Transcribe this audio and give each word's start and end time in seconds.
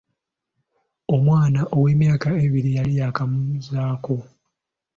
Omwana 1.15 1.59
ow'emyaka 1.75 2.27
ebiri 2.45 2.71
yali 2.77 2.93
yakamuzaako. 3.01 4.15